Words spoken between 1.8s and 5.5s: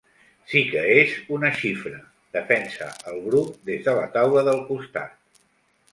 —defensa el Bru des de la taula del costat.